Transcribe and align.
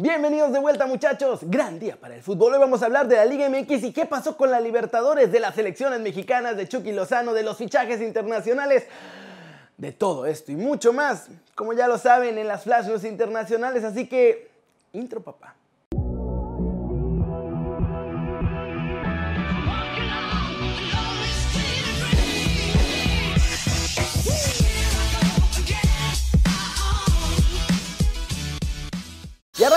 Bienvenidos 0.00 0.52
de 0.52 0.60
vuelta 0.60 0.86
muchachos, 0.86 1.40
gran 1.42 1.80
día 1.80 1.96
para 1.96 2.14
el 2.14 2.22
fútbol. 2.22 2.52
Hoy 2.52 2.60
vamos 2.60 2.82
a 2.82 2.86
hablar 2.86 3.08
de 3.08 3.16
la 3.16 3.24
Liga 3.24 3.48
MX 3.48 3.82
y 3.82 3.92
qué 3.92 4.06
pasó 4.06 4.36
con 4.36 4.48
la 4.48 4.60
Libertadores, 4.60 5.32
de 5.32 5.40
las 5.40 5.56
selecciones 5.56 5.98
mexicanas, 5.98 6.56
de 6.56 6.68
Chucky 6.68 6.92
Lozano, 6.92 7.34
de 7.34 7.42
los 7.42 7.56
fichajes 7.56 8.00
internacionales, 8.00 8.86
de 9.76 9.90
todo 9.90 10.24
esto 10.26 10.52
y 10.52 10.54
mucho 10.54 10.92
más, 10.92 11.26
como 11.56 11.72
ya 11.72 11.88
lo 11.88 11.98
saben 11.98 12.38
en 12.38 12.46
las 12.46 12.62
flashes 12.62 13.02
internacionales, 13.02 13.82
así 13.82 14.06
que 14.06 14.48
intro 14.92 15.20
papá. 15.20 15.56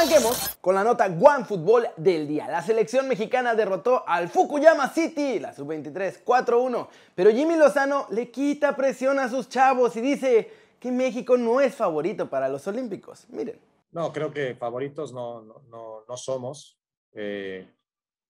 Arranquemos 0.02 0.58
con 0.62 0.74
la 0.74 0.84
nota 0.84 1.06
One 1.06 1.46
Fútbol 1.46 1.88
del 1.96 2.28
día. 2.28 2.48
La 2.48 2.64
selección 2.64 3.08
mexicana 3.08 3.54
derrotó 3.54 4.04
al 4.08 4.30
Fukuyama 4.30 4.90
City, 4.90 5.38
la 5.38 5.54
sub-23, 5.54 6.24
4-1. 6.24 6.88
Pero 7.14 7.30
Jimmy 7.30 7.56
Lozano 7.56 8.08
le 8.10 8.32
quita 8.32 8.76
presión 8.76 9.20
a 9.20 9.30
sus 9.30 9.48
chavos 9.48 9.96
y 9.96 10.02
dice 10.02 10.52
que 10.80 10.92
México 10.92 11.38
no 11.38 11.62
es 11.62 11.76
favorito 11.76 12.28
para 12.32 12.50
los 12.50 12.66
Olímpicos. 12.66 13.28
Miren. 13.30 13.60
No, 13.92 14.12
creo 14.12 14.32
que 14.32 14.56
favoritos 14.56 15.14
no, 15.14 15.44
no, 15.70 16.04
no, 16.08 16.18
somos. 16.18 16.80
Eh, 17.14 17.72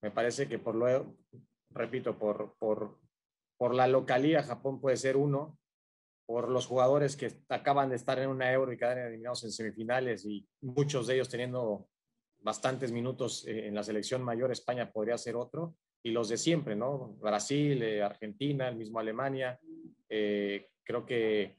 me 0.02 0.10
parece 0.10 0.46
que 0.48 0.58
por 0.58 0.74
lo, 0.74 1.06
repito, 1.70 2.18
por, 2.18 2.52
por, 2.58 2.98
por 3.56 3.74
la 3.74 3.86
localía 3.86 4.42
Japón 4.42 4.78
puede 4.78 4.98
ser 4.98 5.16
uno, 5.16 5.56
por 6.32 6.48
los 6.48 6.64
jugadores 6.64 7.14
que 7.14 7.30
acaban 7.50 7.90
de 7.90 7.96
estar 7.96 8.18
en 8.18 8.30
una 8.30 8.50
euro 8.50 8.72
y 8.72 8.78
quedan 8.78 8.96
eliminados 8.96 9.44
en 9.44 9.52
semifinales 9.52 10.24
y 10.24 10.48
muchos 10.62 11.06
de 11.06 11.16
ellos 11.16 11.28
teniendo 11.28 11.90
bastantes 12.40 12.90
minutos 12.90 13.46
eh, 13.46 13.66
en 13.66 13.74
la 13.74 13.82
selección 13.82 14.22
mayor, 14.22 14.50
España 14.50 14.90
podría 14.90 15.18
ser 15.18 15.36
otro, 15.36 15.76
y 16.02 16.10
los 16.10 16.30
de 16.30 16.38
siempre, 16.38 16.74
¿no? 16.74 17.18
Brasil, 17.20 17.82
eh, 17.82 18.02
Argentina, 18.02 18.66
el 18.66 18.76
mismo 18.76 18.98
Alemania. 18.98 19.60
Eh, 20.08 20.70
creo 20.82 21.04
que 21.04 21.58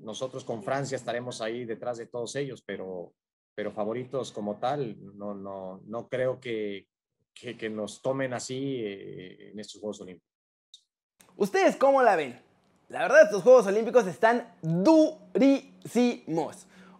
nosotros 0.00 0.42
con 0.42 0.64
Francia 0.64 0.96
estaremos 0.96 1.40
ahí 1.40 1.64
detrás 1.64 1.98
de 1.98 2.06
todos 2.06 2.34
ellos, 2.34 2.64
pero, 2.66 3.14
pero 3.54 3.70
favoritos 3.70 4.32
como 4.32 4.58
tal, 4.58 4.96
no, 5.16 5.34
no, 5.34 5.82
no 5.86 6.08
creo 6.08 6.40
que, 6.40 6.88
que, 7.32 7.56
que 7.56 7.70
nos 7.70 8.02
tomen 8.02 8.32
así 8.34 8.82
en 8.84 9.60
estos 9.60 9.80
Juegos 9.80 10.00
Olímpicos. 10.00 10.34
¿Ustedes 11.36 11.76
cómo 11.76 12.02
la 12.02 12.16
ven? 12.16 12.47
La 12.88 13.00
verdad, 13.00 13.24
estos 13.24 13.42
Juegos 13.42 13.66
Olímpicos 13.66 14.06
están 14.06 14.48
durísimos. 14.62 14.96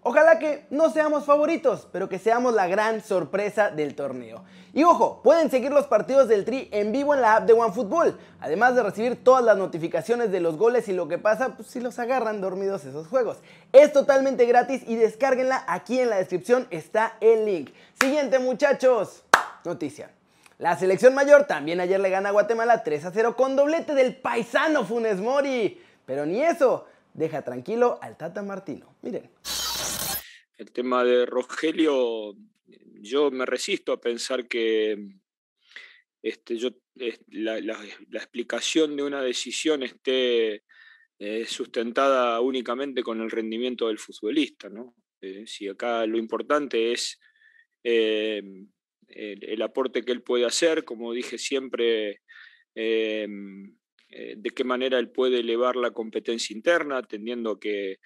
Ojalá 0.03 0.39
que 0.39 0.67
no 0.69 0.91
seamos 0.91 1.25
favoritos, 1.25 1.89
pero 1.91 2.11
que 2.11 2.19
seamos 2.19 2.53
la 2.53 2.67
gran 2.67 3.03
sorpresa 3.03 3.71
del 3.71 3.95
torneo. 3.95 4.45
Y 4.75 4.85
ojo, 4.85 5.23
pueden 5.23 5.51
seguir 5.51 5.73
los 5.73 5.87
partidos 5.87 6.29
del 6.29 6.45
Tri 6.45 6.69
en 6.73 6.93
vivo 6.93 7.15
en 7.15 7.23
la 7.23 7.37
app 7.37 7.47
de 7.47 7.55
OneFootball, 7.55 8.19
además 8.39 8.75
de 8.75 8.83
recibir 8.83 9.25
todas 9.25 9.43
las 9.43 9.57
notificaciones 9.57 10.31
de 10.31 10.41
los 10.41 10.59
goles 10.59 10.89
y 10.89 10.93
lo 10.93 11.09
que 11.09 11.17
pasa 11.17 11.57
pues, 11.57 11.69
si 11.69 11.81
los 11.81 11.99
agarran 11.99 12.43
dormidos 12.43 12.85
esos 12.85 13.07
juegos. 13.09 13.39
Es 13.73 13.91
totalmente 13.91 14.45
gratis 14.45 14.83
y 14.87 14.97
descárguenla, 14.97 15.65
aquí 15.67 16.01
en 16.01 16.11
la 16.11 16.17
descripción 16.17 16.67
está 16.69 17.17
el 17.23 17.47
link. 17.47 17.71
Siguiente 17.99 18.39
muchachos, 18.39 19.25
noticia. 19.65 20.11
La 20.59 20.77
selección 20.77 21.15
mayor 21.15 21.47
también 21.47 21.79
ayer 21.79 22.01
le 22.01 22.11
gana 22.11 22.31
a 22.31 22.33
Guatemala 22.33 22.83
3 22.83 23.05
a 23.05 23.13
0 23.13 23.37
con 23.37 23.55
doblete 23.55 23.95
del 23.95 24.17
paisano 24.17 24.85
Funes 24.85 25.21
Mori. 25.21 25.81
Pero 26.05 26.27
ni 26.27 26.43
eso 26.43 26.85
deja 27.15 27.43
tranquilo 27.43 27.97
al 28.03 28.17
Tata 28.17 28.43
Martino. 28.43 28.97
Miren. 29.03 29.31
El 30.57 30.73
tema 30.73 31.05
de 31.05 31.27
Rogelio, 31.27 32.35
yo 33.01 33.31
me 33.31 33.47
resisto 33.47 33.93
a 33.93 34.01
pensar 34.01 34.49
que 34.49 34.99
este, 36.23 36.59
la, 37.29 37.59
explicación 38.13 38.97
de 38.97 39.05
una 39.05 39.23
decisión 39.23 39.85
esté 39.85 40.65
eh, 41.21 41.47
sustentada 41.47 42.41
únicamente 42.41 43.05
con 43.05 43.21
el 43.21 43.31
rendimiento 43.31 43.87
del 43.87 44.01
futbolista. 44.01 44.69
¿no? 44.69 44.97
Eh, 45.21 45.45
si 45.47 45.69
acá 45.69 46.05
lo 46.05 46.19
importante 46.19 46.91
es 46.91 47.21
eh, 47.85 48.43
el, 49.09 49.63
aporte 49.63 50.03
que 50.03 50.13
él 50.13 50.23
puede 50.23 50.45
hacer, 50.45 50.85
como 50.85 51.13
dije 51.13 51.39
siempre, 51.39 52.21
em, 52.75 53.75
eh, 54.11 54.35
de 54.37 54.51
qué 54.51 54.65
manera 54.65 54.99
él 54.99 55.11
puede 55.11 55.41
elevar 55.41 55.77
la 55.77 55.91
competencia 55.91 56.55
interna, 56.55 56.99
atendiendo 56.99 57.59
que 57.59 57.99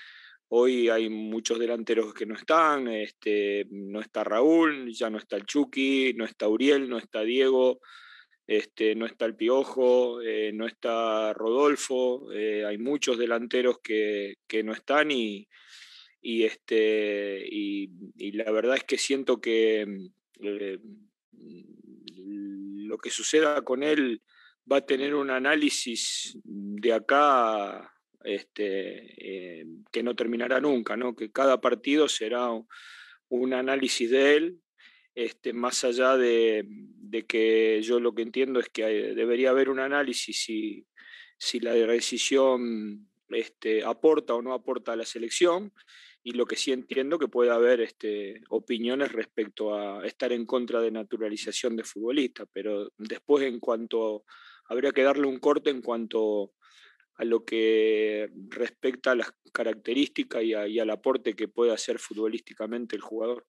hoy 0.49 0.89
hay 0.89 1.09
muchos 1.09 1.59
delanteros 1.59 2.13
que 2.13 2.27
no 2.27 2.35
están, 2.35 2.89
este, 2.89 3.67
no 3.71 4.01
está 4.01 4.25
Raúl, 4.25 4.93
ya 4.93 5.09
no 5.11 5.19
está 5.19 5.37
el 5.37 5.47
Chucky, 5.47 6.13
no 6.15 6.25
está 6.25 6.49
Uriel, 6.49 6.89
no 6.89 6.99
está 6.99 7.23
Diego, 7.23 7.81
este, 8.47 8.95
no 8.95 9.07
está 9.07 9.25
el 9.25 9.37
Piojo, 9.37 10.21
eh, 10.21 10.53
no 10.53 10.67
está 10.67 11.33
Rodolfo, 11.33 12.31
eh, 12.33 12.65
hay 12.67 12.77
muchos 12.79 13.17
delanteros 13.17 13.79
que, 13.83 14.37
no 14.65 14.73
están 14.73 15.11
y, 15.11 15.49
este, 16.21 17.47
y, 17.49 18.33
la 18.33 18.51
verdad 18.51 18.77
es 18.77 18.85
que 18.85 18.99
siento 18.99 19.41
que 19.41 20.11
eh, 20.43 20.79
lo 21.33 22.99
que 22.99 23.11
suceda 23.11 23.63
con 23.63 23.83
él 23.83 24.23
va 24.71 24.79
a 24.79 24.87
tener 24.87 25.15
un 25.15 25.31
análisis 25.31 26.39
de 26.45 26.93
acá 26.93 27.93
este, 28.25 29.61
eh, 29.61 29.67
que 29.91 30.03
no 30.03 30.15
terminará 30.15 30.61
nunca, 30.61 30.97
¿no? 30.97 31.17
que 31.17 31.31
cada 31.33 31.61
partido 31.61 32.09
será 32.09 32.49
un 33.29 33.55
análisis 33.55 34.11
de 34.11 34.37
él, 34.37 34.61
este, 35.15 35.53
más 35.53 35.85
allá 35.85 36.17
de, 36.17 36.67
que 37.29 37.83
yo 37.83 38.01
lo 38.01 38.15
que 38.15 38.23
entiendo 38.23 38.61
es 38.61 38.69
que 38.69 38.85
debería 38.85 39.51
haber 39.51 39.69
un 39.69 39.81
análisis 39.81 40.45
si, 40.45 40.87
si 41.39 41.61
la 41.61 41.75
decisión 41.75 43.09
este, 43.29 43.85
aporta 43.85 44.35
o 44.35 44.43
no 44.43 44.55
aporta 44.55 44.93
a 44.93 44.97
la 44.97 45.05
selección 45.05 45.73
y 46.25 46.33
lo 46.33 46.47
que 46.47 46.57
sí 46.57 46.73
entiendo 46.73 47.19
que 47.19 47.29
puede 47.29 47.51
haber 47.51 47.81
este, 47.81 48.43
opiniones 48.49 49.13
respecto 49.13 49.75
a 49.75 50.07
estar 50.07 50.33
en 50.33 50.47
contra 50.47 50.81
de 50.81 50.91
naturalización 50.91 51.77
de 51.77 51.85
futbolistas, 51.85 52.47
pero 52.53 52.93
después 52.97 53.45
en 53.45 53.59
cuanto 53.59 54.25
habría 54.67 54.93
que 54.93 55.03
darle 55.03 55.27
un 55.27 55.39
corte 55.39 55.71
en 55.71 55.83
cuanto 55.83 56.53
a 57.17 57.25
lo 57.25 57.45
que 57.45 58.31
respecta 58.49 59.13
a 59.13 59.17
las 59.17 59.35
características 59.53 60.43
y, 60.43 60.55
al 60.55 60.91
aporte 60.91 61.35
que 61.35 61.49
puede 61.49 61.73
hacer 61.73 61.99
futbolísticamente 61.99 62.97
el 62.97 63.03
jugador. 63.03 63.47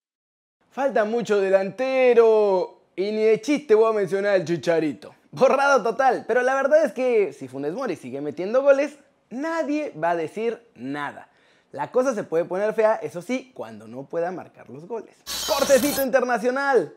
Falta 0.70 1.06
mucho 1.06 1.40
delantero. 1.40 2.80
Y 2.96 3.12
ni 3.12 3.24
de 3.24 3.42
chiste 3.42 3.74
voy 3.74 3.90
a 3.90 3.94
mencionar 3.94 4.36
el 4.36 4.46
Chicharito. 4.46 5.16
Borrado 5.32 5.82
total. 5.82 6.26
Pero 6.28 6.44
la 6.44 6.54
verdad 6.56 6.86
es 6.86 6.92
que 6.92 7.34
si 7.34 7.48
Funes 7.48 7.74
Mori 7.74 7.96
sigue 7.96 8.22
metiendo 8.22 8.62
goles, 8.62 9.00
nadie 9.30 9.92
va 9.92 10.12
a 10.12 10.16
decir 10.16 10.60
nada. 10.76 11.33
La 11.74 11.92
cosa 11.92 12.14
se 12.14 12.24
puede 12.24 12.46
poner 12.46 12.72
fea, 12.76 13.00
eso 13.02 13.20
sí, 13.24 13.52
cuando 13.52 13.88
no 13.88 14.04
pueda 14.04 14.32
marcar 14.32 14.70
los 14.70 14.88
goles. 14.88 15.16
Cortecito 15.48 16.04
internacional. 16.04 16.94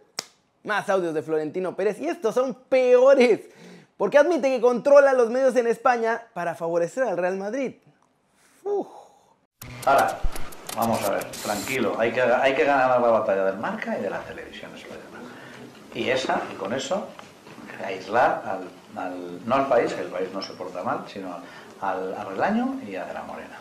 Más 0.64 0.90
audios 0.90 1.14
de 1.14 1.22
Florentino 1.22 1.74
Pérez 1.74 1.98
y 1.98 2.06
estos 2.06 2.34
son 2.34 2.52
peores. 2.68 3.40
Porque 3.96 4.18
admite 4.18 4.50
que 4.50 4.60
controla 4.60 5.14
los 5.14 5.30
medios 5.30 5.56
en 5.56 5.66
España 5.66 6.24
para 6.34 6.54
favorecer 6.54 7.04
al 7.04 7.16
Real 7.16 7.38
Madrid. 7.38 7.76
Ahora, 9.86 10.18
vamos 10.76 11.02
a 11.04 11.10
ver, 11.10 11.24
tranquilo, 11.24 11.96
hay 11.98 12.12
que, 12.12 12.64
ganar 12.64 13.00
la 13.00 13.08
batalla 13.08 13.46
del 13.46 13.56
marca 13.56 13.98
y 13.98 14.02
de 14.02 14.10
la 14.10 14.20
televisión 14.24 14.74
española. 14.74 15.04
Y 15.94 16.10
esa, 16.10 16.42
y 16.52 16.54
con 16.56 16.74
eso, 16.74 17.08
aislar 17.82 18.60
al, 18.94 19.46
no 19.46 19.54
al 19.54 19.68
país, 19.68 19.94
que 19.94 20.02
el 20.02 20.08
país 20.08 20.28
no 20.34 20.42
se 20.42 20.52
porta 20.52 20.82
mal, 20.82 21.06
sino 21.10 21.34
al, 21.80 22.14
al 22.14 22.82
y 22.86 22.96
a 22.96 23.06
De 23.06 23.14
la 23.14 23.22
Morena. 23.22 23.58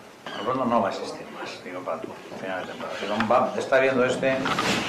No 0.66 0.82
va 0.82 0.90
a 0.90 0.92
existir 0.92 1.28
más, 1.32 1.64
digo, 1.64 1.82
para 1.82 2.02
tu 2.02 2.08
final 2.40 2.66
de 2.66 2.74
temporada. 2.74 3.52
Si 3.54 3.60
está 3.60 3.80
viendo 3.80 4.06
este 4.06 4.38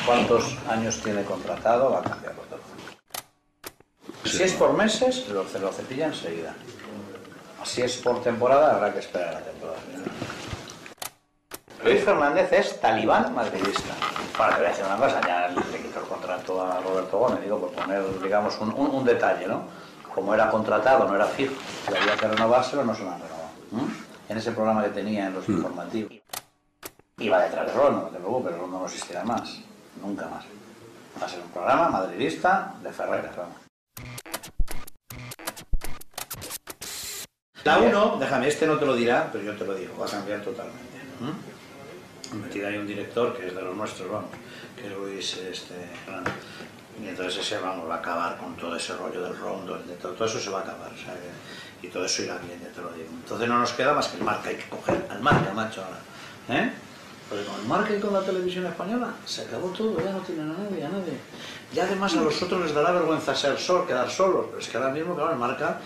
cuántos 0.07 0.57
años 0.69 1.01
tiene 1.03 1.23
contratado, 1.25 1.91
va 1.91 2.01
a 2.01 2.03
cambiarlo 2.03 2.43
todo. 2.43 2.61
Si 4.25 4.43
es 4.43 4.53
por 4.55 4.73
meses, 4.73 5.29
lo, 5.29 5.45
lo 5.45 5.73
cepilla 5.73 6.07
enseguida. 6.07 6.55
Si 7.65 7.83
es 7.83 7.97
por 7.99 8.23
temporada, 8.23 8.75
habrá 8.75 8.93
que 8.93 9.01
esperar 9.01 9.35
la 9.35 9.41
temporada. 9.41 9.79
Luis 11.85 12.05
Fernández 12.05 12.53
es 12.53 12.81
talibán 12.81 13.35
madridista. 13.35 13.95
Para 14.37 14.55
que 14.55 14.57
voy 14.59 14.67
a 14.67 14.71
decir 14.71 14.85
una 14.85 14.97
cosa, 14.97 15.21
ya 15.27 15.49
le 15.49 15.79
quitó 15.79 16.01
el 16.01 16.07
contrato 16.07 16.63
a 16.63 16.81
Roberto 16.81 17.19
Gómez, 17.19 17.41
digo, 17.43 17.61
por 17.61 17.71
poner, 17.73 18.03
digamos, 18.23 18.59
un, 18.61 18.73
un, 18.73 19.05
detalle, 19.05 19.47
¿no? 19.47 19.65
Como 20.15 20.35
era 20.35 20.51
contratado, 20.51 21.07
no 21.07 21.15
era 21.15 21.27
fijo, 21.27 21.55
si 21.87 21.95
había 21.95 22.17
que 22.17 22.29
renovárselo, 22.29 22.85
no 22.85 22.95
se 22.95 23.03
lo 23.03 23.11
han 23.11 23.21
renovado 23.21 24.06
en 24.29 24.39
ese 24.39 24.53
programa 24.53 24.85
que 24.85 24.91
tenía 24.91 25.27
en 25.27 25.35
los 25.35 25.49
mm. 25.49 25.53
informativos. 25.53 26.13
Iba 27.19 27.43
detrás 27.43 27.67
de 27.67 27.73
Rono, 27.73 28.05
desde 28.07 28.21
luego, 28.21 28.43
pero 28.45 28.59
Rono 28.59 28.79
no 28.81 28.85
existirá 28.85 29.25
más, 29.25 29.61
nunca 30.03 30.29
más. 30.29 30.45
Va 31.21 31.27
a 31.27 31.29
ser 31.29 31.41
un 31.41 31.51
programa 31.51 31.89
madridista 31.89 32.75
de 32.83 32.93
Ferreras, 32.93 33.35
vamos. 33.37 33.57
La 37.65 37.79
1, 37.79 38.17
déjame, 38.21 38.49
este 38.49 38.67
no 38.67 38.79
te 38.79 38.87
lo 38.87 38.95
dirá, 38.95 39.29
pero 39.33 39.43
yo 39.43 39.57
te 39.57 39.65
lo 39.65 39.75
digo, 39.75 39.97
va 39.99 40.07
a 40.07 40.11
cambiar 40.11 40.41
totalmente. 40.41 41.01
Metida 42.35 42.69
hay 42.69 42.77
un 42.77 42.87
director 42.87 43.37
que 43.37 43.49
es 43.49 43.55
de 43.55 43.63
los 43.63 43.75
nuestros, 43.75 44.11
vamos, 44.11 44.31
que 44.77 44.87
es 44.87 44.93
Luis 44.93 45.37
este, 45.39 45.75
Y 47.03 47.09
entonces 47.09 47.39
ese, 47.39 47.59
vamos, 47.59 47.89
va 47.89 47.97
a 47.97 47.99
acabar 47.99 48.39
con 48.39 48.57
todo 48.57 48.75
ese 48.77 48.95
rollo 48.95 49.23
del 49.23 49.37
rondo, 49.37 49.79
de 49.79 49.95
todo, 49.97 50.13
todo 50.13 50.27
eso 50.27 50.41
se 50.41 50.51
va 50.51 50.61
a 50.61 50.63
acabar, 50.63 50.91
sea, 50.97 51.15
y 51.83 51.89
todo 51.89 52.05
eso 52.05 52.23
irá 52.23 52.39
bien, 52.39 52.61
ya 52.63 52.71
te 52.71 52.81
lo 52.81 52.91
digo. 52.93 53.09
Entonces 53.11 53.49
no 53.49 53.59
nos 53.59 53.73
queda 53.73 53.93
más 53.93 54.09
que 54.09 54.17
el 54.17 54.25
marca, 54.25 54.49
hay 54.49 54.57
que 54.57 54.69
coger 54.69 55.07
al 55.11 55.21
marca, 55.21 55.53
macho, 55.53 55.85
ahora. 55.85 55.99
¿Eh? 56.49 56.73
Porque 57.29 57.45
con 57.45 57.61
el 57.61 57.67
marca 57.67 57.95
y 57.95 58.01
con 58.01 58.13
la 58.13 58.23
televisión 58.23 58.67
española 58.67 59.13
se 59.25 59.43
acabó 59.43 59.69
todo, 59.71 59.99
ya 60.03 60.13
no 60.13 60.21
tienen 60.21 60.51
a 60.51 60.59
nadie, 60.59 60.85
a 60.85 60.89
nadie. 60.89 61.19
Y 61.75 61.79
además 61.79 62.17
a 62.17 62.21
los 62.21 62.41
otros 62.41 62.63
les 62.63 62.73
dará 62.73 62.93
vergüenza 62.93 63.35
ser 63.35 63.59
sol, 63.59 63.87
quedar 63.87 64.09
solos, 64.09 64.47
pero 64.47 64.59
es 64.59 64.69
que 64.69 64.77
ahora 64.77 64.91
mismo, 64.91 65.15
claro, 65.15 65.33
el 65.33 65.39
marca 65.39 65.81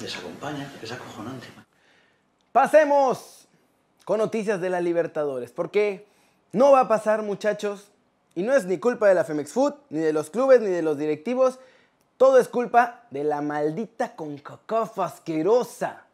les 0.00 0.16
acompaña, 0.16 0.72
es 0.80 0.92
acojonante. 0.92 1.48
Pasemos 2.52 3.48
con 4.04 4.18
noticias 4.18 4.60
de 4.60 4.70
la 4.70 4.80
Libertadores, 4.80 5.50
porque 5.50 6.06
no 6.52 6.72
va 6.72 6.80
a 6.80 6.88
pasar, 6.88 7.22
muchachos, 7.22 7.90
y 8.38 8.44
no 8.44 8.54
es 8.54 8.66
ni 8.66 8.78
culpa 8.78 9.08
de 9.08 9.16
la 9.16 9.24
Femex 9.24 9.52
Food, 9.52 9.74
ni 9.90 9.98
de 9.98 10.12
los 10.12 10.30
clubes, 10.30 10.60
ni 10.60 10.70
de 10.70 10.80
los 10.80 10.96
directivos, 10.96 11.58
todo 12.18 12.38
es 12.38 12.46
culpa 12.46 13.02
de 13.10 13.24
la 13.24 13.42
maldita 13.42 14.14
CONCACAF 14.14 14.96
asquerosa. 15.00 16.04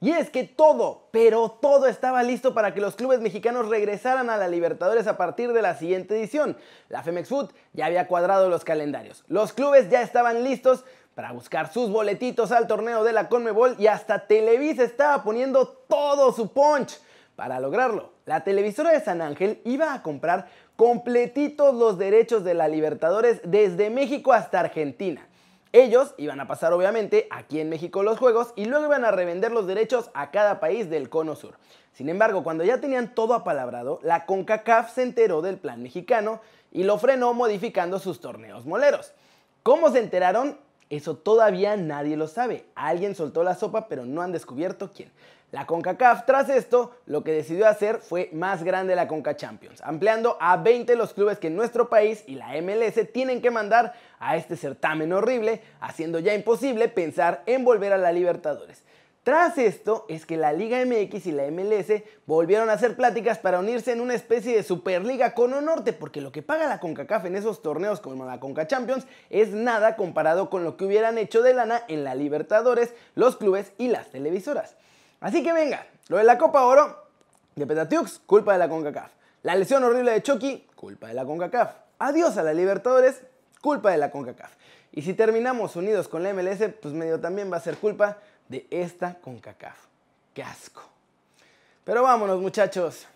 Y 0.00 0.10
es 0.10 0.28
que 0.28 0.42
todo, 0.42 1.04
pero 1.12 1.48
todo 1.62 1.86
estaba 1.86 2.24
listo 2.24 2.52
para 2.52 2.74
que 2.74 2.80
los 2.80 2.96
clubes 2.96 3.20
mexicanos 3.20 3.68
regresaran 3.68 4.28
a 4.28 4.36
la 4.38 4.48
Libertadores 4.48 5.06
a 5.06 5.16
partir 5.16 5.52
de 5.52 5.62
la 5.62 5.76
siguiente 5.76 6.18
edición. 6.18 6.56
La 6.88 7.04
Femex 7.04 7.28
Food 7.28 7.52
ya 7.74 7.86
había 7.86 8.08
cuadrado 8.08 8.48
los 8.48 8.64
calendarios. 8.64 9.22
Los 9.28 9.52
clubes 9.52 9.88
ya 9.88 10.02
estaban 10.02 10.42
listos 10.42 10.84
para 11.14 11.30
buscar 11.30 11.72
sus 11.72 11.90
boletitos 11.90 12.50
al 12.50 12.66
torneo 12.66 13.04
de 13.04 13.12
la 13.12 13.28
Conmebol 13.28 13.76
y 13.78 13.86
hasta 13.86 14.26
Televisa 14.26 14.82
estaba 14.82 15.22
poniendo 15.22 15.68
todo 15.68 16.32
su 16.32 16.52
punch 16.52 16.98
para 17.36 17.60
lograrlo. 17.60 18.14
La 18.24 18.42
televisora 18.42 18.90
de 18.90 19.00
San 19.00 19.20
Ángel 19.20 19.60
iba 19.64 19.94
a 19.94 20.02
comprar 20.02 20.48
completitos 20.76 21.74
los 21.74 21.98
derechos 21.98 22.44
de 22.44 22.54
la 22.54 22.68
Libertadores 22.68 23.40
desde 23.44 23.90
México 23.90 24.32
hasta 24.32 24.60
Argentina. 24.60 25.26
Ellos 25.72 26.14
iban 26.16 26.40
a 26.40 26.46
pasar 26.46 26.72
obviamente 26.72 27.26
aquí 27.30 27.60
en 27.60 27.68
México 27.68 28.02
los 28.02 28.18
juegos 28.18 28.52
y 28.56 28.66
luego 28.66 28.86
iban 28.86 29.04
a 29.04 29.10
revender 29.10 29.52
los 29.52 29.66
derechos 29.66 30.10
a 30.14 30.30
cada 30.30 30.60
país 30.60 30.88
del 30.88 31.08
cono 31.08 31.34
sur. 31.34 31.56
Sin 31.92 32.08
embargo, 32.08 32.44
cuando 32.44 32.62
ya 32.62 32.80
tenían 32.80 33.14
todo 33.14 33.34
apalabrado, 33.34 33.98
la 34.02 34.26
CONCACAF 34.26 34.94
se 34.94 35.02
enteró 35.02 35.42
del 35.42 35.58
plan 35.58 35.82
mexicano 35.82 36.40
y 36.72 36.84
lo 36.84 36.98
frenó 36.98 37.32
modificando 37.32 37.98
sus 37.98 38.20
torneos 38.20 38.66
moleros. 38.66 39.12
¿Cómo 39.62 39.90
se 39.90 39.98
enteraron? 39.98 40.58
Eso 40.90 41.16
todavía 41.16 41.76
nadie 41.76 42.16
lo 42.16 42.28
sabe. 42.28 42.66
Alguien 42.74 43.14
soltó 43.14 43.42
la 43.42 43.54
sopa, 43.54 43.88
pero 43.88 44.04
no 44.04 44.22
han 44.22 44.32
descubierto 44.32 44.90
quién. 44.94 45.10
La 45.52 45.64
CONCACAF, 45.64 46.26
tras 46.26 46.48
esto, 46.48 46.96
lo 47.06 47.22
que 47.22 47.30
decidió 47.30 47.68
hacer 47.68 47.98
fue 47.98 48.30
más 48.32 48.64
grande 48.64 48.96
la 48.96 49.06
CONCA 49.06 49.36
Champions, 49.36 49.80
ampliando 49.82 50.36
a 50.40 50.56
20 50.56 50.96
los 50.96 51.14
clubes 51.14 51.38
que 51.38 51.50
nuestro 51.50 51.88
país 51.88 52.24
y 52.26 52.34
la 52.34 52.60
MLS 52.60 53.12
tienen 53.12 53.40
que 53.40 53.52
mandar 53.52 53.94
a 54.18 54.36
este 54.36 54.56
certamen 54.56 55.12
horrible, 55.12 55.62
haciendo 55.80 56.18
ya 56.18 56.34
imposible 56.34 56.88
pensar 56.88 57.44
en 57.46 57.64
volver 57.64 57.92
a 57.92 57.98
la 57.98 58.10
Libertadores. 58.10 58.82
Tras 59.22 59.56
esto 59.58 60.04
es 60.08 60.26
que 60.26 60.36
la 60.36 60.52
Liga 60.52 60.84
MX 60.84 61.26
y 61.26 61.32
la 61.32 61.50
MLS 61.50 62.02
volvieron 62.26 62.68
a 62.68 62.74
hacer 62.74 62.96
pláticas 62.96 63.38
para 63.38 63.58
unirse 63.60 63.92
en 63.92 64.00
una 64.00 64.14
especie 64.14 64.54
de 64.54 64.64
Superliga 64.64 65.34
Cono 65.34 65.60
Norte, 65.60 65.92
porque 65.92 66.20
lo 66.20 66.32
que 66.32 66.42
paga 66.42 66.68
la 66.68 66.80
CONCACAF 66.80 67.24
en 67.24 67.36
esos 67.36 67.62
torneos 67.62 68.00
como 68.00 68.24
la 68.24 68.40
CONCA 68.40 68.66
Champions 68.66 69.06
es 69.30 69.50
nada 69.50 69.94
comparado 69.94 70.50
con 70.50 70.64
lo 70.64 70.76
que 70.76 70.84
hubieran 70.84 71.18
hecho 71.18 71.42
de 71.42 71.54
lana 71.54 71.82
en 71.86 72.02
la 72.02 72.16
Libertadores, 72.16 72.94
los 73.14 73.36
clubes 73.36 73.72
y 73.78 73.88
las 73.88 74.10
televisoras. 74.10 74.76
Así 75.20 75.42
que 75.42 75.52
venga, 75.52 75.86
lo 76.08 76.18
de 76.18 76.24
la 76.24 76.38
Copa 76.38 76.64
Oro 76.64 77.06
de 77.54 77.66
Petatiux, 77.66 78.20
culpa 78.26 78.52
de 78.52 78.58
la 78.58 78.68
CONCACAF. 78.68 79.10
La 79.42 79.54
lesión 79.54 79.82
horrible 79.84 80.12
de 80.12 80.22
Chucky, 80.22 80.66
culpa 80.74 81.08
de 81.08 81.14
la 81.14 81.24
CONCACAF. 81.24 81.74
Adiós 81.98 82.36
a 82.36 82.42
la 82.42 82.52
Libertadores, 82.52 83.22
culpa 83.60 83.90
de 83.90 83.98
la 83.98 84.10
CONCACAF. 84.10 84.52
Y 84.92 85.02
si 85.02 85.14
terminamos 85.14 85.76
unidos 85.76 86.08
con 86.08 86.22
la 86.22 86.32
MLS, 86.32 86.70
pues 86.80 86.94
medio 86.94 87.20
también 87.20 87.52
va 87.52 87.56
a 87.56 87.60
ser 87.60 87.76
culpa 87.76 88.18
de 88.48 88.66
esta 88.70 89.14
CONCACAF. 89.14 89.76
¡Qué 90.34 90.42
asco! 90.42 90.82
Pero 91.84 92.02
vámonos 92.02 92.40
muchachos. 92.40 93.06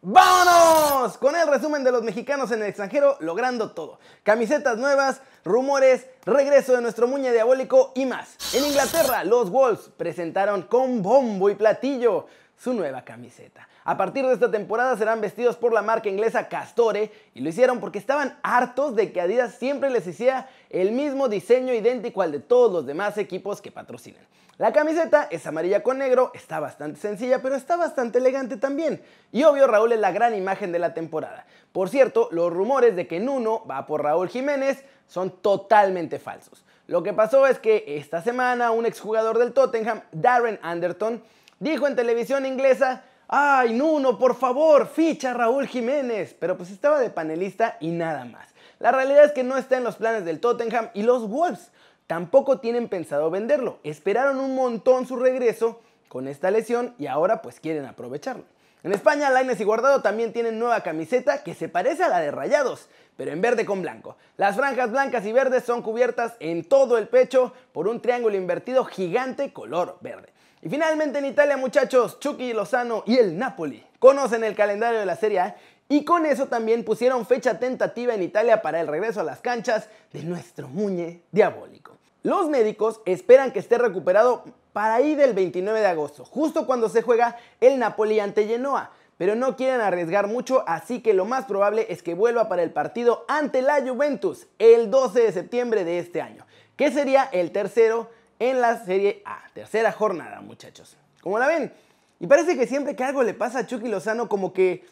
¡Vámonos! 0.00 1.18
Con 1.18 1.34
el 1.34 1.48
resumen 1.48 1.82
de 1.82 1.90
los 1.90 2.04
mexicanos 2.04 2.52
en 2.52 2.62
el 2.62 2.68
extranjero 2.68 3.16
logrando 3.18 3.72
todo. 3.72 3.98
Camisetas 4.22 4.78
nuevas, 4.78 5.20
rumores, 5.44 6.06
regreso 6.24 6.72
de 6.72 6.80
nuestro 6.80 7.08
muñe 7.08 7.32
diabólico 7.32 7.90
y 7.96 8.06
más. 8.06 8.36
En 8.54 8.64
Inglaterra, 8.64 9.24
los 9.24 9.50
Wolves 9.50 9.90
presentaron 9.96 10.62
con 10.62 11.02
bombo 11.02 11.50
y 11.50 11.56
platillo 11.56 12.26
su 12.56 12.74
nueva 12.74 13.02
camiseta. 13.02 13.68
A 13.82 13.96
partir 13.96 14.24
de 14.24 14.34
esta 14.34 14.48
temporada 14.48 14.96
serán 14.96 15.20
vestidos 15.20 15.56
por 15.56 15.72
la 15.72 15.82
marca 15.82 16.08
inglesa 16.08 16.48
Castore 16.48 17.10
y 17.34 17.40
lo 17.40 17.48
hicieron 17.48 17.80
porque 17.80 17.98
estaban 17.98 18.38
hartos 18.44 18.94
de 18.94 19.10
que 19.10 19.20
Adidas 19.20 19.54
siempre 19.54 19.90
les 19.90 20.06
hiciera 20.06 20.48
el 20.70 20.92
mismo 20.92 21.28
diseño 21.28 21.74
idéntico 21.74 22.22
al 22.22 22.30
de 22.30 22.40
todos 22.40 22.70
los 22.72 22.86
demás 22.86 23.18
equipos 23.18 23.60
que 23.60 23.72
patrocinan. 23.72 24.22
La 24.58 24.72
camiseta 24.72 25.28
es 25.30 25.46
amarilla 25.46 25.84
con 25.84 25.98
negro, 25.98 26.32
está 26.34 26.58
bastante 26.58 26.98
sencilla, 26.98 27.40
pero 27.40 27.54
está 27.54 27.76
bastante 27.76 28.18
elegante 28.18 28.56
también. 28.56 29.00
Y 29.30 29.44
obvio, 29.44 29.68
Raúl 29.68 29.92
es 29.92 30.00
la 30.00 30.10
gran 30.10 30.34
imagen 30.34 30.72
de 30.72 30.80
la 30.80 30.94
temporada. 30.94 31.46
Por 31.70 31.88
cierto, 31.88 32.28
los 32.32 32.52
rumores 32.52 32.96
de 32.96 33.06
que 33.06 33.20
Nuno 33.20 33.64
va 33.70 33.86
por 33.86 34.02
Raúl 34.02 34.28
Jiménez 34.28 34.84
son 35.06 35.30
totalmente 35.30 36.18
falsos. 36.18 36.64
Lo 36.88 37.04
que 37.04 37.12
pasó 37.12 37.46
es 37.46 37.60
que 37.60 37.84
esta 37.86 38.20
semana 38.20 38.72
un 38.72 38.84
exjugador 38.84 39.38
del 39.38 39.52
Tottenham, 39.52 40.02
Darren 40.10 40.58
Anderton, 40.60 41.22
dijo 41.60 41.86
en 41.86 41.94
televisión 41.94 42.44
inglesa, 42.44 43.04
ay 43.28 43.74
Nuno, 43.74 44.18
por 44.18 44.34
favor, 44.34 44.88
ficha 44.88 45.34
Raúl 45.34 45.68
Jiménez. 45.68 46.34
Pero 46.36 46.56
pues 46.56 46.72
estaba 46.72 46.98
de 46.98 47.10
panelista 47.10 47.76
y 47.78 47.92
nada 47.92 48.24
más. 48.24 48.48
La 48.80 48.90
realidad 48.90 49.24
es 49.24 49.32
que 49.32 49.44
no 49.44 49.56
está 49.56 49.76
en 49.76 49.84
los 49.84 49.94
planes 49.94 50.24
del 50.24 50.40
Tottenham 50.40 50.90
y 50.94 51.02
los 51.02 51.28
Wolves 51.28 51.70
tampoco 52.08 52.58
tienen 52.58 52.88
pensado 52.88 53.30
venderlo. 53.30 53.78
Esperaron 53.84 54.40
un 54.40 54.56
montón 54.56 55.06
su 55.06 55.14
regreso 55.16 55.80
con 56.08 56.26
esta 56.26 56.50
lesión 56.50 56.94
y 56.98 57.06
ahora 57.06 57.40
pues 57.42 57.60
quieren 57.60 57.84
aprovecharlo. 57.84 58.42
En 58.82 58.92
España, 58.92 59.30
Laines 59.30 59.60
y 59.60 59.64
Guardado 59.64 60.02
también 60.02 60.32
tienen 60.32 60.58
nueva 60.58 60.82
camiseta 60.82 61.44
que 61.44 61.54
se 61.54 61.68
parece 61.68 62.04
a 62.04 62.08
la 62.08 62.20
de 62.20 62.30
Rayados, 62.30 62.88
pero 63.16 63.30
en 63.30 63.40
verde 63.40 63.66
con 63.66 63.82
blanco. 63.82 64.16
Las 64.36 64.56
franjas 64.56 64.90
blancas 64.90 65.26
y 65.26 65.32
verdes 65.32 65.64
son 65.64 65.82
cubiertas 65.82 66.34
en 66.40 66.64
todo 66.64 66.96
el 66.96 67.08
pecho 67.08 67.52
por 67.72 67.86
un 67.86 68.00
triángulo 68.00 68.36
invertido 68.36 68.84
gigante 68.84 69.52
color 69.52 69.98
verde. 70.00 70.32
Y 70.62 70.68
finalmente 70.68 71.18
en 71.18 71.26
Italia, 71.26 71.56
muchachos, 71.56 72.18
Chucky 72.20 72.52
Lozano 72.52 73.02
y 73.06 73.18
el 73.18 73.36
Napoli 73.36 73.84
conocen 73.98 74.44
el 74.44 74.54
calendario 74.54 74.98
de 74.98 75.06
la 75.06 75.16
Serie 75.16 75.40
A 75.40 75.56
y 75.88 76.04
con 76.04 76.24
eso 76.24 76.46
también 76.46 76.84
pusieron 76.84 77.26
fecha 77.26 77.58
tentativa 77.58 78.14
en 78.14 78.22
Italia 78.22 78.62
para 78.62 78.80
el 78.80 78.86
regreso 78.86 79.20
a 79.20 79.24
las 79.24 79.40
canchas 79.40 79.88
de 80.12 80.22
nuestro 80.22 80.68
Muñe 80.68 81.22
diabólico. 81.32 81.97
Los 82.22 82.48
médicos 82.48 83.00
esperan 83.06 83.52
que 83.52 83.60
esté 83.60 83.78
recuperado 83.78 84.44
para 84.72 84.96
ahí 84.96 85.14
del 85.14 85.34
29 85.34 85.80
de 85.80 85.86
agosto, 85.86 86.24
justo 86.24 86.66
cuando 86.66 86.88
se 86.88 87.02
juega 87.02 87.36
el 87.60 87.78
Napoli 87.78 88.20
ante 88.20 88.46
Genoa. 88.46 88.92
Pero 89.16 89.34
no 89.34 89.56
quieren 89.56 89.80
arriesgar 89.80 90.28
mucho, 90.28 90.62
así 90.68 91.00
que 91.00 91.12
lo 91.12 91.24
más 91.24 91.46
probable 91.46 91.86
es 91.90 92.04
que 92.04 92.14
vuelva 92.14 92.48
para 92.48 92.62
el 92.62 92.70
partido 92.70 93.24
ante 93.26 93.62
la 93.62 93.80
Juventus 93.80 94.46
el 94.60 94.90
12 94.90 95.20
de 95.20 95.32
septiembre 95.32 95.84
de 95.84 95.98
este 95.98 96.20
año, 96.20 96.46
que 96.76 96.92
sería 96.92 97.24
el 97.32 97.50
tercero 97.50 98.10
en 98.38 98.60
la 98.60 98.84
Serie 98.84 99.22
A. 99.24 99.42
Tercera 99.54 99.90
jornada, 99.90 100.40
muchachos. 100.40 100.96
Como 101.20 101.38
la 101.38 101.48
ven? 101.48 101.72
Y 102.20 102.26
parece 102.26 102.56
que 102.56 102.66
siempre 102.68 102.94
que 102.94 103.02
algo 103.02 103.24
le 103.24 103.34
pasa 103.34 103.60
a 103.60 103.66
Chucky 103.66 103.88
Lozano, 103.88 104.28
como 104.28 104.52
que 104.52 104.84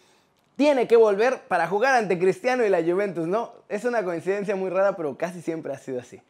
tiene 0.57 0.89
que 0.89 0.97
volver 0.97 1.43
para 1.49 1.69
jugar 1.69 1.95
ante 1.95 2.19
Cristiano 2.19 2.65
y 2.65 2.69
la 2.69 2.83
Juventus, 2.83 3.29
¿no? 3.29 3.53
Es 3.69 3.85
una 3.85 4.03
coincidencia 4.03 4.57
muy 4.57 4.71
rara, 4.71 4.97
pero 4.97 5.17
casi 5.17 5.43
siempre 5.43 5.73
ha 5.73 5.79
sido 5.79 6.01
así. 6.01 6.21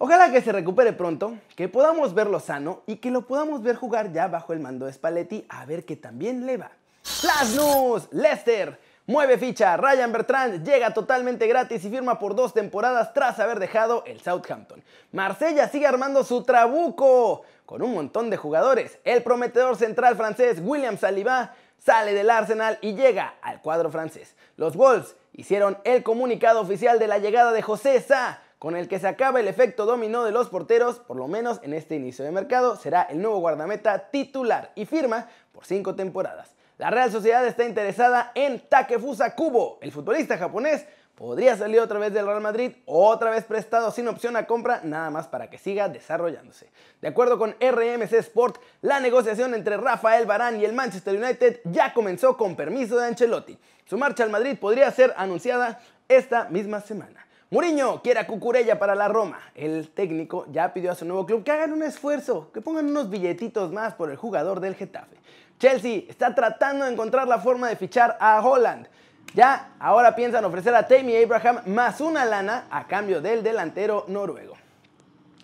Ojalá 0.00 0.30
que 0.30 0.40
se 0.40 0.52
recupere 0.52 0.92
pronto, 0.92 1.38
que 1.56 1.68
podamos 1.68 2.14
verlo 2.14 2.38
sano 2.38 2.82
y 2.86 2.96
que 2.96 3.10
lo 3.10 3.26
podamos 3.26 3.64
ver 3.64 3.74
jugar 3.74 4.12
ya 4.12 4.28
bajo 4.28 4.52
el 4.52 4.60
mando 4.60 4.86
de 4.86 4.92
Spalletti 4.92 5.44
a 5.48 5.66
ver 5.66 5.84
que 5.84 5.96
también 5.96 6.46
le 6.46 6.56
va. 6.56 6.70
Flash 7.02 7.56
News, 7.56 8.08
Lester, 8.12 8.78
mueve 9.06 9.38
ficha, 9.38 9.76
Ryan 9.76 10.12
Bertrand 10.12 10.64
llega 10.64 10.94
totalmente 10.94 11.48
gratis 11.48 11.84
y 11.84 11.90
firma 11.90 12.20
por 12.20 12.36
dos 12.36 12.54
temporadas 12.54 13.12
tras 13.12 13.40
haber 13.40 13.58
dejado 13.58 14.04
el 14.06 14.20
Southampton. 14.20 14.84
Marsella 15.10 15.68
sigue 15.68 15.88
armando 15.88 16.22
su 16.22 16.44
trabuco 16.44 17.42
con 17.66 17.82
un 17.82 17.92
montón 17.92 18.30
de 18.30 18.36
jugadores. 18.36 19.00
El 19.02 19.24
prometedor 19.24 19.74
central 19.74 20.14
francés 20.14 20.60
William 20.62 20.96
Saliba 20.96 21.54
sale 21.76 22.14
del 22.14 22.30
Arsenal 22.30 22.78
y 22.82 22.94
llega 22.94 23.34
al 23.42 23.60
cuadro 23.62 23.90
francés. 23.90 24.36
Los 24.56 24.76
Wolves 24.76 25.16
hicieron 25.32 25.76
el 25.82 26.04
comunicado 26.04 26.60
oficial 26.60 27.00
de 27.00 27.08
la 27.08 27.18
llegada 27.18 27.50
de 27.50 27.62
José 27.62 28.00
Sa 28.00 28.42
con 28.58 28.76
el 28.76 28.88
que 28.88 28.98
se 28.98 29.06
acaba 29.06 29.40
el 29.40 29.48
efecto 29.48 29.86
dominó 29.86 30.24
de 30.24 30.32
los 30.32 30.48
porteros, 30.48 30.98
por 30.98 31.16
lo 31.16 31.28
menos 31.28 31.60
en 31.62 31.74
este 31.74 31.94
inicio 31.94 32.24
de 32.24 32.32
mercado, 32.32 32.76
será 32.76 33.02
el 33.02 33.22
nuevo 33.22 33.38
guardameta 33.38 34.10
titular 34.10 34.72
y 34.74 34.84
firma 34.84 35.28
por 35.52 35.64
cinco 35.64 35.94
temporadas. 35.94 36.56
La 36.76 36.90
Real 36.90 37.10
Sociedad 37.10 37.46
está 37.46 37.64
interesada 37.64 38.32
en 38.34 38.60
Takefusa 38.68 39.34
Kubo. 39.34 39.78
El 39.80 39.92
futbolista 39.92 40.38
japonés 40.38 40.86
podría 41.14 41.56
salir 41.56 41.80
otra 41.80 41.98
vez 41.98 42.12
del 42.12 42.26
Real 42.26 42.40
Madrid, 42.40 42.72
otra 42.84 43.30
vez 43.30 43.44
prestado 43.44 43.90
sin 43.90 44.06
opción 44.06 44.36
a 44.36 44.46
compra, 44.46 44.80
nada 44.84 45.10
más 45.10 45.26
para 45.26 45.50
que 45.50 45.58
siga 45.58 45.88
desarrollándose. 45.88 46.70
De 47.00 47.08
acuerdo 47.08 47.38
con 47.38 47.56
RMC 47.60 48.12
Sport, 48.12 48.58
la 48.82 49.00
negociación 49.00 49.54
entre 49.54 49.76
Rafael 49.76 50.26
Barán 50.26 50.60
y 50.60 50.64
el 50.64 50.72
Manchester 50.72 51.16
United 51.16 51.60
ya 51.64 51.92
comenzó 51.92 52.36
con 52.36 52.54
permiso 52.54 52.96
de 52.96 53.06
Ancelotti. 53.06 53.58
Su 53.84 53.98
marcha 53.98 54.22
al 54.22 54.30
Madrid 54.30 54.56
podría 54.60 54.90
ser 54.92 55.12
anunciada 55.16 55.80
esta 56.08 56.48
misma 56.48 56.80
semana. 56.80 57.27
Mourinho 57.50 58.02
quiere 58.02 58.20
a 58.20 58.26
Cucurella 58.26 58.78
para 58.78 58.94
la 58.94 59.08
Roma. 59.08 59.40
El 59.54 59.88
técnico 59.88 60.44
ya 60.50 60.74
pidió 60.74 60.92
a 60.92 60.94
su 60.94 61.06
nuevo 61.06 61.24
club 61.24 61.44
que 61.44 61.50
hagan 61.50 61.72
un 61.72 61.82
esfuerzo, 61.82 62.50
que 62.52 62.60
pongan 62.60 62.86
unos 62.86 63.08
billetitos 63.08 63.72
más 63.72 63.94
por 63.94 64.10
el 64.10 64.16
jugador 64.16 64.60
del 64.60 64.74
Getafe. 64.74 65.16
Chelsea 65.58 66.02
está 66.08 66.34
tratando 66.34 66.84
de 66.84 66.92
encontrar 66.92 67.26
la 67.26 67.38
forma 67.38 67.68
de 67.68 67.76
fichar 67.76 68.18
a 68.20 68.38
Holland. 68.46 68.86
Ya 69.34 69.74
ahora 69.80 70.14
piensan 70.14 70.44
ofrecer 70.44 70.74
a 70.74 70.86
Tammy 70.86 71.16
Abraham 71.16 71.62
más 71.66 72.02
una 72.02 72.26
lana 72.26 72.66
a 72.70 72.86
cambio 72.86 73.22
del 73.22 73.42
delantero 73.42 74.04
noruego. 74.08 74.54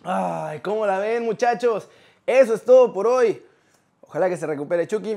Ay, 0.03 0.61
¿cómo 0.61 0.85
la 0.85 0.99
ven 0.99 1.25
muchachos? 1.25 1.89
Eso 2.27 2.53
es 2.53 2.65
todo 2.67 2.93
por 2.93 3.07
hoy. 3.07 3.43
Ojalá 4.03 4.29
que 4.29 4.37
se 4.37 4.47
recupere 4.47 4.87
Chucky. 4.87 5.17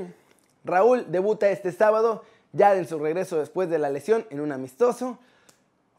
Raúl 0.64 1.04
debuta 1.10 1.50
este 1.50 1.70
sábado, 1.70 2.24
ya 2.52 2.74
en 2.74 2.88
su 2.88 2.98
regreso 2.98 3.38
después 3.38 3.68
de 3.68 3.78
la 3.78 3.90
lesión 3.90 4.26
en 4.30 4.40
un 4.40 4.52
amistoso. 4.52 5.18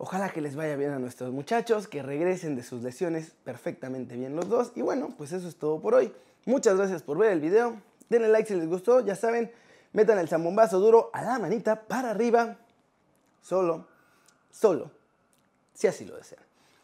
Ojalá 0.01 0.29
que 0.29 0.39
les 0.39 0.56
vaya 0.56 0.77
bien 0.77 0.91
a 0.91 0.98
nuestros 0.98 1.34
muchachos, 1.34 1.89
que 1.89 2.01
regresen 2.01 2.56
de 2.56 2.63
sus 2.63 2.82
lesiones 2.82 3.34
perfectamente 3.44 4.15
bien 4.15 4.34
los 4.34 4.48
dos. 4.48 4.72
Y 4.75 4.82
bueno, 4.82 5.13
pues 5.18 5.34
eso 5.34 5.46
es 5.46 5.58
todo 5.58 5.82
por 5.82 5.94
hoy. 5.94 6.13
Muchas 6.46 6.77
gracias 6.77 7.03
por 7.03 7.18
ver 7.18 7.34
el 7.34 7.41
video. 7.41 7.82
Denle 8.08 8.29
like 8.29 8.48
si 8.48 8.56
les 8.56 8.70
gustó, 8.70 9.01
ya 9.01 9.18
saben, 9.18 9.51
metan 9.91 10.18
el 10.18 10.29
zambombazo 10.29 10.79
duro 10.79 11.10
a 11.12 11.22
la 11.22 11.38
manita 11.38 11.82
para 11.86 12.12
arriba. 12.12 12.56
Solo, 13.41 13.88
solo, 14.50 14.89
si 15.74 15.88
así 15.88 16.06
lo 16.06 16.15
desean. 16.15 16.44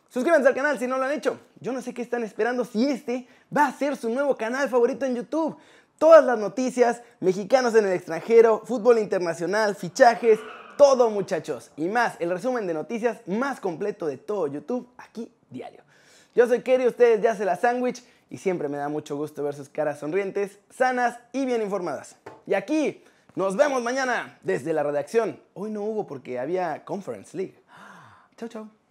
Suscríbanse 0.10 0.50
al 0.50 0.56
canal 0.56 0.78
si 0.78 0.86
no 0.86 0.98
lo 0.98 1.06
han 1.06 1.14
hecho. 1.14 1.40
Yo 1.62 1.72
no 1.72 1.82
sé 1.82 1.94
qué 1.94 2.02
están 2.02 2.26
esperando 2.26 2.66
si 2.66 2.90
este 2.90 3.30
va 3.56 3.68
a 3.68 3.72
ser 3.72 3.96
su 3.96 4.10
nuevo 4.10 4.36
canal 4.36 4.68
favorito 4.68 5.06
en 5.06 5.16
YouTube. 5.16 5.56
Todas 5.98 6.26
las 6.26 6.38
noticias, 6.38 7.02
mexicanos 7.22 7.76
en 7.76 7.86
el 7.86 7.94
extranjero, 7.94 8.62
fútbol 8.66 9.00
internacional, 9.00 9.74
fichajes, 9.74 10.38
todo 10.78 11.10
muchachos. 11.10 11.72
Y 11.78 11.88
más, 11.88 12.16
el 12.20 12.30
resumen 12.30 12.68
de 12.68 12.74
noticias 12.74 13.20
más 13.28 13.60
completo 13.60 14.06
de 14.06 14.18
todo 14.18 14.48
YouTube 14.48 14.88
aquí 14.98 15.32
diario. 15.50 15.82
Yo 16.36 16.48
soy 16.48 16.62
Kerry, 16.62 16.88
ustedes 16.88 17.22
ya 17.22 17.36
se 17.36 17.46
la 17.46 17.56
sándwich 17.56 18.04
y 18.30 18.38
siempre 18.38 18.68
me 18.68 18.78
da 18.78 18.90
mucho 18.90 19.16
gusto 19.16 19.44
ver 19.44 19.54
sus 19.54 19.70
caras 19.70 20.00
sonrientes, 20.00 20.60
sanas 20.70 21.20
y 21.32 21.46
bien 21.46 21.62
informadas. 21.62 22.18
Y 22.46 22.54
aquí 22.54 23.04
nos 23.36 23.56
vemos 23.56 23.82
mañana 23.82 24.38
desde 24.44 24.74
la 24.74 24.84
redacción. 24.84 25.40
Hoy 25.54 25.72
no 25.72 25.84
hubo 25.84 26.06
porque 26.08 26.40
había 26.40 26.84
Conference 26.84 27.36
League. 27.36 27.56
Chau, 28.38 28.50
chau. 28.50 28.85